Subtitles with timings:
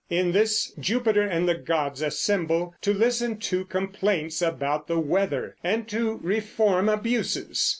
[0.09, 5.87] In this Jupiter and the gods assemble to listen to complaints about the weather and
[5.89, 7.69] to reform abuses.